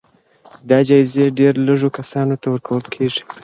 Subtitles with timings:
[0.69, 3.21] دا جايزې ډېر لږو کسانو ته ورکول کېږي.